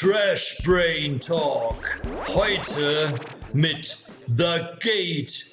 [0.00, 2.00] Trash Brain Talk.
[2.28, 3.14] Heute
[3.52, 5.44] mit The Gate,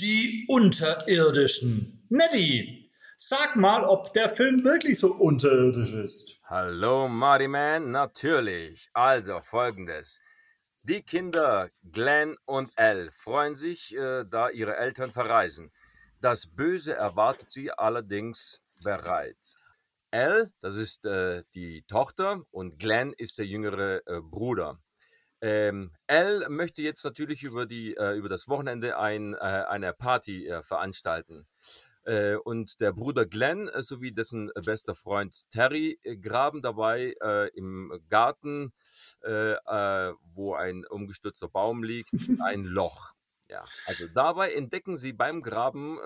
[0.00, 2.04] die Unterirdischen.
[2.08, 6.40] Neddy, sag mal, ob der Film wirklich so unterirdisch ist.
[6.46, 8.90] Hallo, Marty Man, natürlich.
[8.94, 10.18] Also folgendes.
[10.82, 15.70] Die Kinder Glenn und Elle freuen sich, äh, da ihre Eltern verreisen.
[16.20, 19.56] Das Böse erwartet sie allerdings bereits.
[20.14, 24.78] Elle, das ist äh, die Tochter und Glenn ist der jüngere äh, Bruder.
[25.40, 30.46] Ähm, Elle möchte jetzt natürlich über, die, äh, über das Wochenende ein, äh, eine Party
[30.46, 31.48] äh, veranstalten.
[32.04, 37.14] Äh, und der Bruder Glenn sowie dessen bester Freund Terry graben dabei
[37.54, 38.72] im Garten,
[39.20, 43.14] wo ein umgestürzter Baum liegt, ein Loch.
[43.48, 45.98] Ja, also dabei entdecken sie beim Graben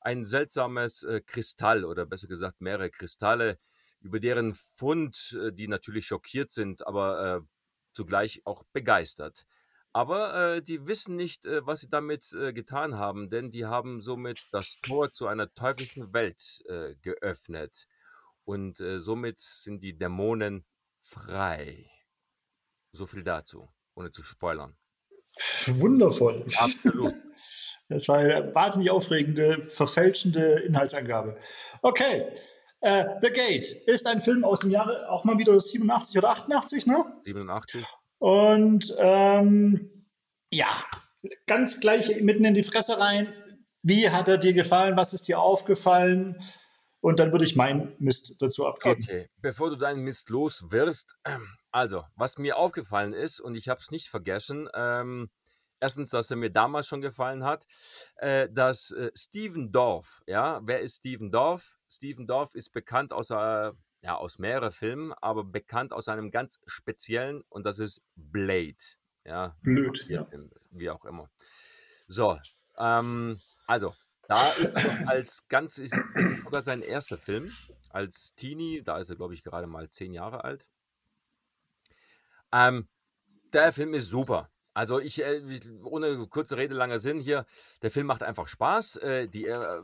[0.00, 3.58] ein seltsames äh, Kristall oder besser gesagt mehrere Kristalle,
[4.00, 7.40] über deren Fund äh, die natürlich schockiert sind, aber äh,
[7.92, 9.46] zugleich auch begeistert.
[9.92, 14.00] Aber äh, die wissen nicht, äh, was sie damit äh, getan haben, denn die haben
[14.00, 16.62] somit das Tor zu einer teuflischen Welt
[17.02, 17.86] geöffnet.
[18.44, 20.64] Und somit sind die Dämonen
[21.00, 21.90] frei.
[22.92, 24.74] So viel dazu, ohne zu spoilern.
[25.66, 26.46] Wundervoll.
[26.56, 27.14] Absolut.
[27.88, 31.36] Das war eine wahnsinnig aufregende, verfälschende Inhaltsangabe.
[31.82, 32.26] Okay.
[32.80, 36.86] Uh, The Gate ist ein Film aus dem Jahre auch mal wieder 87 oder 88,
[36.86, 37.04] ne?
[37.22, 37.84] 87.
[38.18, 40.06] Und ähm,
[40.52, 40.84] ja,
[41.46, 43.32] ganz gleich mitten in die Fresse rein.
[43.82, 44.96] Wie hat er dir gefallen?
[44.96, 46.36] Was ist dir aufgefallen?
[47.00, 49.00] Und dann würde ich meinen Mist dazu abgeben.
[49.02, 51.16] Okay, bevor du deinen Mist los wirst,
[51.70, 55.28] also, was mir aufgefallen ist, und ich habe es nicht vergessen, ähm,
[55.80, 57.66] erstens, dass er mir damals schon gefallen hat,
[58.16, 61.76] äh, dass äh, Steven Dorff, ja, wer ist Steven Dorff?
[61.90, 63.72] Steven Dorff ist bekannt aus, äh,
[64.02, 68.76] ja, aus mehreren Filmen, aber bekannt aus einem ganz speziellen und das ist Blade.
[69.24, 70.26] Ja, Blöd, ja.
[70.70, 71.30] Wie auch immer.
[72.06, 72.38] So,
[72.78, 73.94] ähm, also,
[74.26, 75.94] da ist als ganz, ist
[76.44, 77.52] sogar sein erster Film
[77.90, 80.68] als Teenie, da ist er, glaube ich, gerade mal zehn Jahre alt.
[82.52, 82.88] Ähm,
[83.52, 84.50] der Film ist super.
[84.78, 85.42] Also ich, äh,
[85.82, 87.46] ohne kurze Rede, langer Sinn hier,
[87.82, 88.94] der Film macht einfach Spaß.
[88.98, 89.82] Äh, die, äh,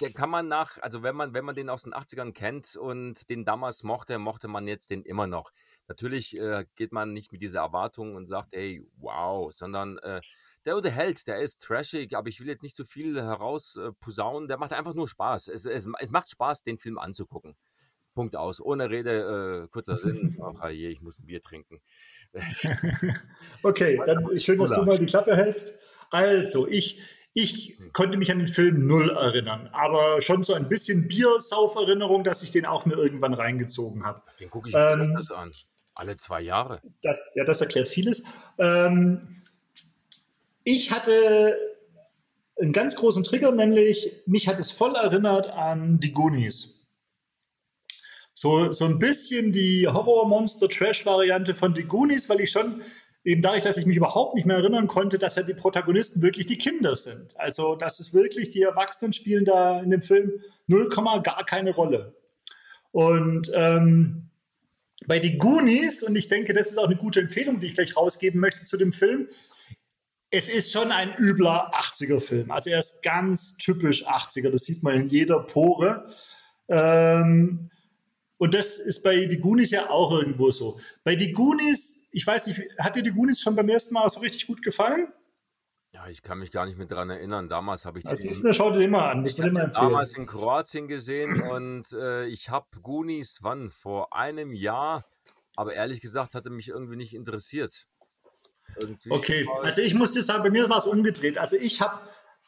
[0.00, 3.28] der kann man nach, also wenn man, wenn man den aus den 80ern kennt und
[3.28, 5.52] den damals mochte, mochte man jetzt den immer noch.
[5.88, 6.38] Natürlich
[6.76, 9.98] geht man nicht mit dieser Erwartung und sagt, hey, wow, sondern
[10.66, 14.74] der unterhält, der ist trashig, aber ich will jetzt nicht zu viel herausposaunen, der macht
[14.74, 15.48] einfach nur Spaß.
[15.48, 17.56] Es, es, es macht Spaß, den Film anzugucken.
[18.18, 18.60] Punkt aus.
[18.60, 20.36] Ohne Rede, äh, kurzer Sinn.
[20.42, 21.80] Ach je, ich muss ein Bier trinken.
[23.62, 25.72] okay, dann schön, dass du mal die Klappe hältst.
[26.10, 27.00] Also, ich,
[27.32, 32.42] ich konnte mich an den Film null erinnern, aber schon so ein bisschen Biersauf-Erinnerung, dass
[32.42, 34.22] ich den auch mir irgendwann reingezogen habe.
[34.40, 35.50] Den gucke ich mir ähm, das an.
[35.94, 36.80] Alle zwei Jahre.
[37.02, 38.22] Das, ja, das erklärt vieles.
[38.58, 39.42] Ähm,
[40.62, 41.56] ich hatte
[42.60, 46.77] einen ganz großen Trigger, nämlich mich hat es voll erinnert an die Goonies
[48.40, 52.82] so, so ein bisschen die Horror-Monster-Trash-Variante von The Goonies, weil ich schon
[53.24, 56.46] eben dadurch, dass ich mich überhaupt nicht mehr erinnern konnte, dass ja die Protagonisten wirklich
[56.46, 57.36] die Kinder sind.
[57.36, 60.30] Also, dass es wirklich die Erwachsenen spielen da in dem Film
[60.68, 62.14] 0, gar keine Rolle.
[62.92, 64.30] Und ähm,
[65.08, 67.96] bei The Goonies, und ich denke, das ist auch eine gute Empfehlung, die ich gleich
[67.96, 69.26] rausgeben möchte zu dem Film,
[70.30, 72.52] es ist schon ein übler 80er-Film.
[72.52, 76.08] Also er ist ganz typisch 80er, das sieht man in jeder Pore.
[76.68, 77.70] Ähm,
[78.38, 80.80] und das ist bei die Goonies ja auch irgendwo so.
[81.04, 84.20] Bei die Goonies, ich weiß nicht, hat dir die Goonies schon beim ersten Mal so
[84.20, 85.12] richtig gut gefallen?
[85.92, 87.48] Ja, ich kann mich gar nicht mehr daran erinnern.
[87.48, 89.26] Damals habe ich das ist eine Schau dir immer an.
[89.26, 95.04] Ich habe damals in Kroatien gesehen und äh, ich habe Goonies wann vor einem Jahr,
[95.56, 97.88] aber ehrlich gesagt hatte mich irgendwie nicht interessiert.
[98.76, 101.38] Irgendwie okay, also ich muss dir sagen, bei mir war es umgedreht.
[101.38, 101.98] Also ich habe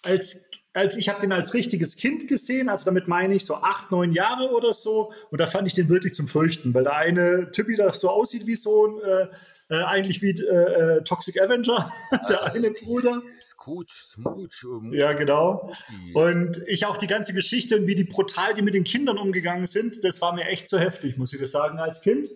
[0.05, 3.91] als als ich habe den als richtiges Kind gesehen, also damit meine ich so acht,
[3.91, 5.13] neun Jahre oder so.
[5.31, 8.47] Und da fand ich den wirklich zum Fürchten, weil der eine Typi da so aussieht
[8.47, 9.27] wie so ein, äh,
[9.71, 11.91] äh, eigentlich wie äh, äh Toxic Avenger,
[12.29, 13.21] der eine Bruder.
[13.41, 14.65] Scooch, Smooch.
[14.93, 15.73] Ja, genau.
[16.15, 19.67] Und ich auch die ganze Geschichte und wie die brutal die mit den Kindern umgegangen
[19.67, 22.29] sind, das war mir echt zu heftig, muss ich das sagen, als Kind.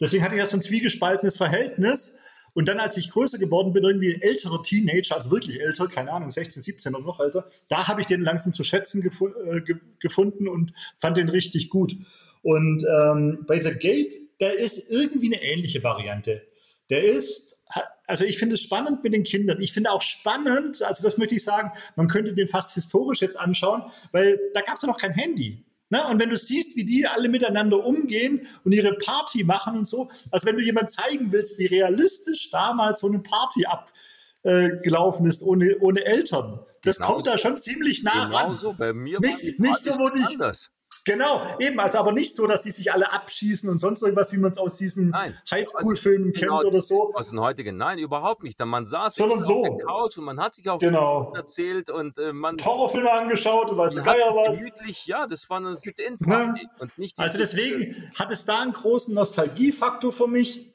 [0.00, 2.18] Deswegen hatte ich ja so ein zwiegespaltenes Verhältnis.
[2.56, 6.10] Und dann, als ich größer geworden bin, irgendwie ein älterer Teenager, also wirklich älter, keine
[6.10, 9.60] Ahnung, 16, 17 oder noch älter, da habe ich den langsam zu schätzen gefu äh,
[9.60, 11.94] ge gefunden und fand den richtig gut.
[12.40, 16.46] Und ähm, bei The Gate, der ist irgendwie eine ähnliche Variante.
[16.88, 17.60] Der ist,
[18.06, 19.60] also ich finde es spannend mit den Kindern.
[19.60, 23.38] Ich finde auch spannend, also das möchte ich sagen, man könnte den fast historisch jetzt
[23.38, 23.82] anschauen,
[24.12, 25.62] weil da gab es ja noch kein Handy.
[25.88, 26.04] Ne?
[26.06, 30.10] Und wenn du siehst, wie die alle miteinander umgehen und ihre Party machen und so,
[30.30, 35.42] also wenn du jemand zeigen willst, wie realistisch damals so eine Party abgelaufen äh, ist
[35.42, 38.54] ohne, ohne Eltern, das genau kommt da schon ziemlich nah genau ran.
[38.54, 38.72] So.
[38.72, 40.70] Bei mir nicht, war die nicht so, wo dich, anders.
[41.06, 44.38] Genau, eben, also aber nicht so, dass die sich alle abschießen und sonst irgendwas, wie
[44.38, 45.14] man es aus diesen
[45.48, 47.14] Highschool-Filmen also, genau, kennt oder so.
[47.14, 48.58] Aus den heutigen, nein, überhaupt nicht.
[48.58, 49.64] Man saß Sondern so.
[49.64, 51.32] auf der Couch und man hat sich auch genau.
[51.32, 52.56] erzählt und äh, man.
[52.62, 54.58] Horrorfilme angeschaut und weiß der Geier was.
[54.58, 56.62] Gemütlich, ja, das war eine Sit-In-Party.
[56.64, 56.70] Ja.
[56.80, 60.74] Und nicht also deswegen hat es da einen großen Nostalgiefaktor für mich.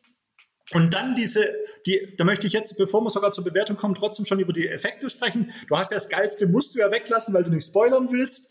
[0.74, 1.54] Und dann diese,
[1.86, 4.70] die, da möchte ich jetzt, bevor wir sogar zur Bewertung kommen, trotzdem schon über die
[4.70, 5.52] Effekte sprechen.
[5.68, 8.50] Du hast ja das Geilste, musst du ja weglassen, weil du nicht spoilern willst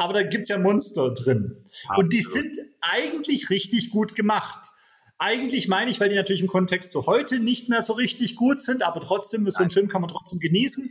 [0.00, 1.56] aber da gibt es ja Monster drin.
[1.84, 2.04] Absolut.
[2.04, 4.70] Und die sind eigentlich richtig gut gemacht.
[5.18, 8.62] Eigentlich meine ich, weil die natürlich im Kontext zu heute nicht mehr so richtig gut
[8.62, 10.90] sind, aber trotzdem, so einen Film kann man trotzdem genießen.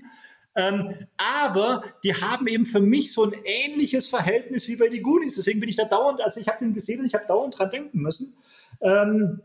[0.56, 5.38] Ähm, aber die haben eben für mich so ein ähnliches Verhältnis wie bei die Goonies.
[5.38, 7.72] Deswegen bin ich da dauernd, also ich habe den gesehen und ich habe dauernd dran
[7.72, 8.38] denken müssen.
[8.82, 9.42] Ähm,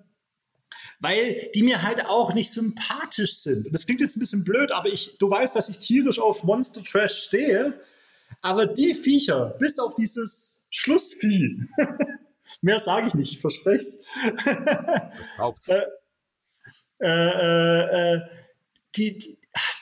[1.01, 3.65] weil die mir halt auch nicht sympathisch sind.
[3.67, 6.45] Und das klingt jetzt ein bisschen blöd, aber ich, du weißt, dass ich tierisch auf
[6.45, 7.81] Monster Trash stehe.
[8.45, 11.63] Aber die Viecher, bis auf dieses Schlussvieh,
[12.61, 14.03] mehr sage ich nicht, ich verspreche es.
[15.67, 15.81] äh,
[17.01, 18.21] äh, äh,
[18.97, 19.39] die, die,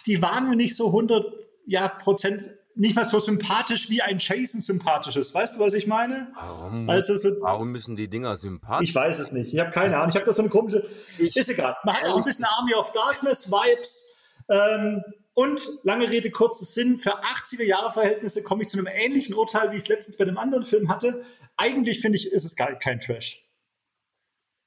[0.06, 1.26] die waren mir nicht so 100
[1.67, 5.35] ja, Prozent nicht mal so sympathisch wie ein Jason sympathisch ist.
[5.35, 6.29] Weißt du, was ich meine?
[6.37, 9.53] Warum, also so, warum müssen die Dinger sympathisch Ich weiß es nicht.
[9.53, 10.11] Ich habe keine Ahnung.
[10.11, 10.88] Ich habe da so eine komische.
[11.19, 11.76] Ich, ist egal.
[11.85, 14.06] Man hat auch ein bisschen Army of Darkness Vibes.
[14.49, 15.03] Ähm,
[15.34, 19.73] und lange Rede, kurzer Sinn, für 80er Jahre Verhältnisse komme ich zu einem ähnlichen Urteil,
[19.73, 21.25] wie ich es letztens bei dem anderen Film hatte.
[21.56, 23.44] Eigentlich finde ich, ist es gar kein Trash.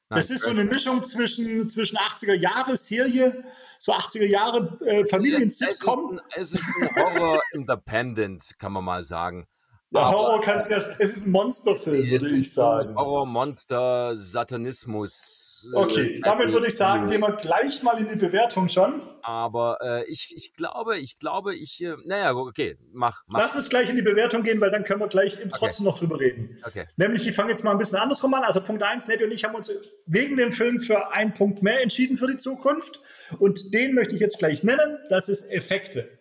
[0.09, 3.43] Nein, das ist so eine Mischung zwischen, zwischen 80er Jahre Serie,
[3.79, 6.19] so 80er Jahre äh, Familien-Sitcom.
[6.35, 9.47] Es, es ist ein Horror Independent, kann man mal sagen.
[9.91, 10.83] Ja, Horror kannst du ja.
[10.99, 12.95] Es ist ein Monsterfilm, würde ich sagen.
[12.95, 15.71] Horror, Monster, Satanismus.
[15.73, 19.01] Äh, okay, äh, damit würde ich sagen, gehen wir gleich mal in die Bewertung schon.
[19.21, 21.83] Aber äh, ich, ich glaube, ich glaube, ich.
[21.83, 23.39] Äh, naja, okay, mach, mach.
[23.39, 25.49] Lass uns gleich in die Bewertung gehen, weil dann können wir gleich okay.
[25.53, 26.57] trotzdem noch drüber reden.
[26.65, 26.85] Okay.
[26.97, 28.43] Nämlich, ich fange jetzt mal ein bisschen andersrum an.
[28.43, 29.71] Also Punkt 1, Nettie und ich haben uns
[30.07, 33.01] wegen dem Film für einen Punkt mehr entschieden für die Zukunft.
[33.39, 34.97] Und den möchte ich jetzt gleich nennen.
[35.09, 36.14] Das ist Effekte.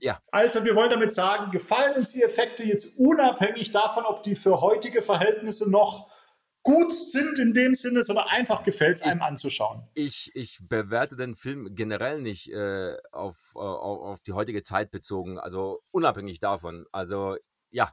[0.00, 0.20] Ja.
[0.30, 4.60] Also wir wollen damit sagen, gefallen uns die Effekte jetzt unabhängig davon, ob die für
[4.60, 6.10] heutige Verhältnisse noch
[6.62, 9.82] gut sind in dem Sinne, sondern einfach gefällt es einem ich, anzuschauen.
[9.94, 15.38] Ich, ich bewerte den Film generell nicht äh, auf, äh, auf die heutige Zeit bezogen,
[15.38, 16.86] also unabhängig davon.
[16.92, 17.36] Also
[17.70, 17.92] ja.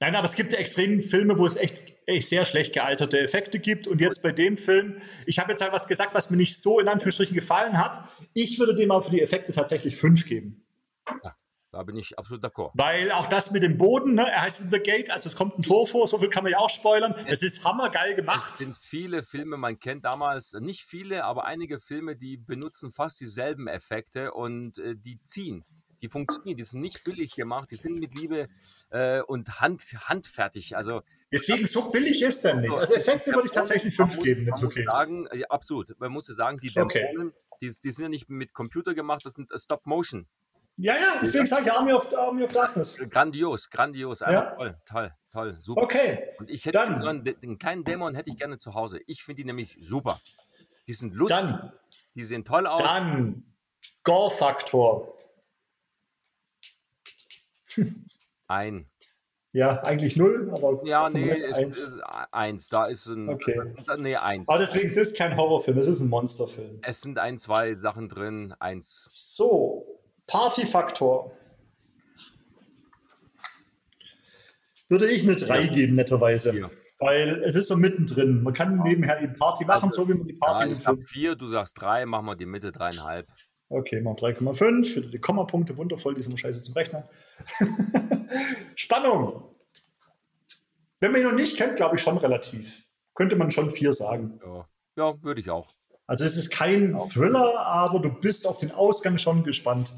[0.00, 3.58] Nein, aber es gibt ja extrem Filme, wo es echt, echt sehr schlecht gealterte Effekte
[3.58, 3.88] gibt.
[3.88, 6.78] Und jetzt bei dem Film, ich habe jetzt halt was gesagt, was mir nicht so
[6.78, 8.08] in Anführungsstrichen gefallen hat.
[8.32, 10.64] Ich würde dem mal für die Effekte tatsächlich fünf geben.
[11.24, 11.34] Ja,
[11.78, 12.72] da bin ich absolut d'accord.
[12.74, 15.62] Weil auch das mit dem Boden, ne, er heißt The Gate, also es kommt ein
[15.62, 17.14] Tor vor, so viel kann man ja auch spoilern.
[17.24, 18.48] Es, es ist hammergeil gemacht.
[18.52, 23.20] Es sind viele Filme, man kennt damals, nicht viele, aber einige Filme, die benutzen fast
[23.20, 25.64] dieselben Effekte und äh, die ziehen.
[26.02, 28.48] Die funktionieren, die sind nicht billig gemacht, die sind mit Liebe
[28.90, 30.76] äh, und hand, handfertig.
[30.76, 32.72] Also Deswegen so billig ist er nicht.
[32.72, 34.46] Also Effekte würde ich tatsächlich fünf muss, geben.
[34.46, 34.84] Man okay.
[34.90, 35.94] sagen, ja, absolut.
[36.00, 37.56] Man muss sagen, die Dämonen, okay.
[37.60, 40.26] die, die, sind ja nicht mit Computer gemacht, das sind Stop Motion.
[40.80, 42.96] Ja, ja, deswegen sage ich Army of, Army of Darkness.
[43.10, 44.20] Grandios, grandios.
[44.20, 44.54] Ja.
[44.54, 45.82] Toll, toll, toll, super.
[45.82, 46.28] Okay.
[46.38, 46.96] Und ich hätte dann.
[46.98, 49.00] so einen, einen kleinen Dämon hätte ich gerne zu Hause.
[49.06, 50.20] Ich finde die nämlich super.
[50.86, 51.36] Die sind lustig.
[51.36, 51.72] Dann.
[52.14, 52.80] Die sehen toll aus.
[52.80, 53.44] Dann
[54.04, 55.16] Gore-Faktor.
[58.46, 58.88] Ein.
[59.52, 61.78] Ja, eigentlich null, aber ja, nee, ist, eins.
[61.78, 62.68] Ist eins.
[62.68, 63.60] Da ist ein okay.
[63.98, 64.48] nee, eins.
[64.48, 66.78] Aber deswegen es ist es kein Horrorfilm, es ist ein Monsterfilm.
[66.82, 69.06] Es sind ein, zwei Sachen drin, eins.
[69.08, 69.87] So,
[70.28, 71.32] Partyfaktor.
[74.88, 75.72] Würde ich eine 3 ja.
[75.72, 76.56] geben, netterweise.
[76.56, 76.70] Ja.
[77.00, 78.42] Weil es ist so mittendrin.
[78.42, 80.96] Man kann nebenher eben Party machen, also, so wie man die Party ja, Ich sag
[81.08, 83.26] 4, du sagst 3, machen wir die Mitte 3,5.
[83.68, 84.92] Okay, machen 3,5.
[84.92, 87.04] Für die Kommapunkte wundervoll, die sind scheiße zum Rechnen.
[88.76, 89.54] Spannung.
[91.00, 92.84] Wenn man ihn noch nicht kennt, glaube ich schon relativ.
[93.14, 94.40] Könnte man schon 4 sagen.
[94.44, 95.74] Ja, ja würde ich auch.
[96.06, 99.92] Also es ist kein Thriller, aber du bist auf den Ausgang schon gespannt.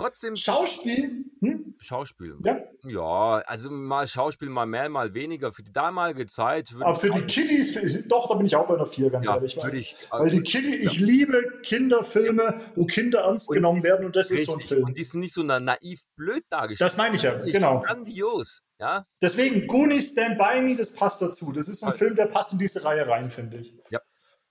[0.00, 0.36] Trotzdem.
[0.36, 1.24] Schauspiel?
[1.40, 1.74] Hm?
[1.78, 2.36] Schauspiel.
[2.44, 2.58] Ja.
[2.84, 5.52] Ja, also mal Schauspiel, mal mehr, mal weniger.
[5.52, 6.74] Für die damalige Zeit.
[6.78, 7.78] Aber für die Kiddies,
[8.08, 9.56] doch, da bin ich auch bei einer 4, ganz ja, ehrlich.
[9.62, 14.06] Weil, ich, also weil die Kiddie, ich liebe Kinderfilme, wo Kinder ernst und genommen werden
[14.06, 14.40] und das richtig.
[14.40, 14.84] ist so ein Film.
[14.84, 16.90] Und die sind nicht so naiv blöd dargestellt.
[16.90, 17.80] Das meine ich ja, genau.
[17.80, 18.62] Grandios.
[18.78, 19.06] Ja?
[19.20, 21.52] Deswegen, Goonies Stand By Me, das passt dazu.
[21.52, 23.74] Das ist ein Film, der passt in diese Reihe rein, finde ich.
[23.90, 24.00] Ja.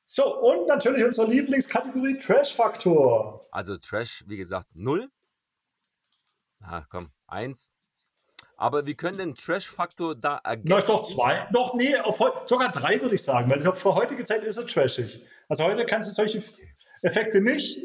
[0.06, 3.41] So, und natürlich unsere Lieblingskategorie Trash-Faktor.
[3.51, 5.10] Also Trash, wie gesagt, null.
[6.62, 7.74] Ah, komm, eins.
[8.58, 10.70] Aber wir können den Trash-Faktor da ergänzen.
[10.70, 11.48] Na, ist doch zwei.
[11.54, 15.25] Doch, nee, auf, sogar drei würde ich sagen, weil für heutige Zeit ist er trashig.
[15.48, 16.44] Also heute kannst du solche
[17.01, 17.80] Effekte nicht,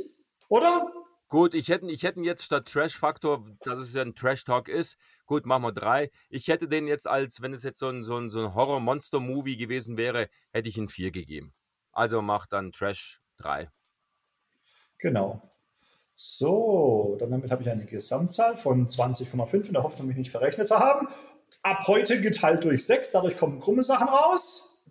[0.49, 0.93] oder?
[1.29, 5.47] Gut, ich hätte, ich hätte jetzt statt Trash-Faktor, dass es ja ein Trash-Talk ist, gut,
[5.47, 6.11] machen wir drei.
[6.29, 9.57] Ich hätte den jetzt als, wenn es jetzt so ein, so ein, so ein Horror-Monster-Movie
[9.57, 11.53] gewesen wäre, hätte ich ihn vier gegeben.
[11.93, 13.69] Also mach dann Trash drei.
[14.99, 15.41] Genau.
[16.17, 20.79] So, damit habe ich eine Gesamtzahl von 20,5 in der Hoffnung, mich nicht verrechnet zu
[20.79, 21.09] haben.
[21.63, 24.85] Ab heute geteilt durch 6, dadurch kommen krumme Sachen raus.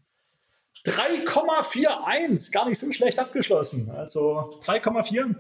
[0.85, 3.89] 3,41, gar nicht so schlecht abgeschlossen.
[3.89, 5.35] Also 3,4.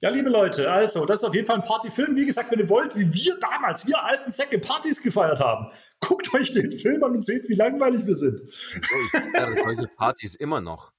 [0.00, 2.16] Ja, liebe Leute, also das ist auf jeden Fall ein Partyfilm.
[2.16, 6.34] Wie gesagt, wenn ihr wollt, wie wir damals, wir alten Säcke, Partys gefeiert haben, guckt
[6.34, 8.42] euch den Film an und seht, wie langweilig wir sind.
[8.42, 10.92] Ich feiere solche Partys immer noch.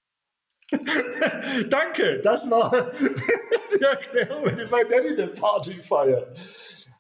[1.70, 2.72] Danke, das war
[3.74, 6.38] die Erklärung, wenn ihr bei Daddy eine Party feiert.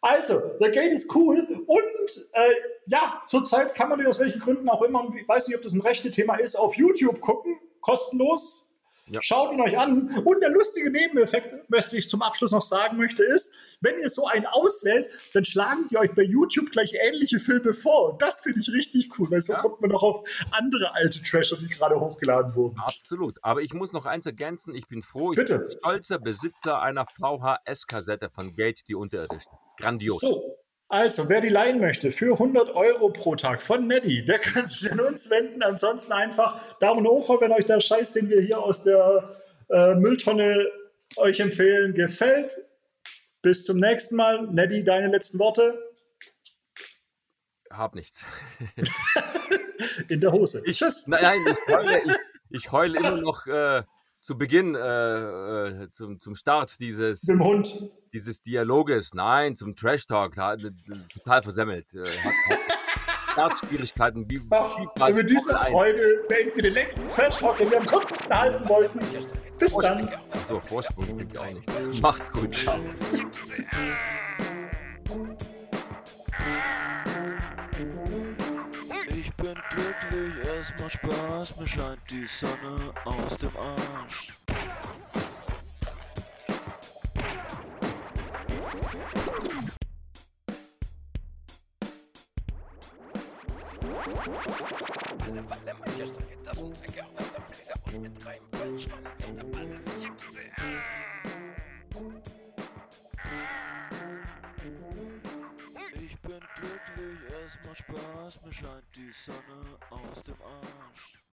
[0.01, 2.53] Also, The Gate ist cool und äh,
[2.85, 5.73] ja, zurzeit kann man den aus welchen Gründen auch immer, ich weiß nicht, ob das
[5.73, 8.67] ein rechte Thema ist, auf YouTube gucken, kostenlos.
[9.09, 9.21] Ja.
[9.21, 10.21] Schaut ihn euch an.
[10.25, 14.25] Und der lustige Nebeneffekt, was ich zum Abschluss noch sagen möchte, ist, wenn ihr so
[14.25, 18.13] einen auswählt, dann schlagen die euch bei YouTube gleich ähnliche Filme vor.
[18.13, 19.59] Und das finde ich richtig cool, weil so ja.
[19.59, 22.77] kommt man auch auf andere alte Trasher, die gerade hochgeladen wurden.
[22.79, 23.37] Absolut.
[23.41, 24.73] Aber ich muss noch eins ergänzen.
[24.75, 25.59] Ich bin froh, ich Bitte.
[25.59, 29.51] bin stolzer Besitzer einer VHS-Kassette von Gate, die unterirdischen.
[29.77, 30.19] Grandios.
[30.19, 30.57] So,
[30.89, 34.89] also, wer die leihen möchte für 100 Euro pro Tag von Neddy, der kann sich
[34.91, 35.61] an uns wenden.
[35.61, 39.35] Ansonsten einfach Daumen hoch, wenn euch der Scheiß, den wir hier aus der
[39.69, 40.65] äh, Mülltonne
[41.17, 42.55] euch empfehlen, gefällt.
[43.41, 44.47] Bis zum nächsten Mal.
[44.47, 45.77] Neddy, deine letzten Worte?
[47.71, 48.25] Hab nichts.
[50.09, 50.61] In der Hose.
[50.65, 51.07] Ich, Tschüss.
[51.07, 52.17] Nein, ich heule, ich,
[52.49, 53.45] ich heule immer noch.
[53.47, 53.83] Äh
[54.19, 57.73] zu Beginn, äh, äh, zum, zum Start dieses, Dem Hund.
[58.11, 60.33] dieses Dialoges, nein, zum Trash Talk,
[61.13, 61.93] total versemmelt.
[61.93, 62.03] Äh,
[63.31, 64.29] Startschwierigkeiten.
[64.29, 64.77] Wie, Ach,
[65.09, 68.99] über diese Freude beenden wir den längsten Trash Talk, den wir am kürzesten halten wollten.
[69.59, 70.09] Bis dann.
[70.31, 72.01] Achso, Vorsprung bringt auch nichts.
[72.01, 72.55] Macht's gut.
[72.55, 72.79] Ciao.
[79.37, 84.33] bin glücklich, es macht Spaß, mir scheint die Sonne aus dem Arsch.
[105.93, 111.26] Ich bin glücklich, es macht Spaß, mir scheint die Sonne aus dem Arsch.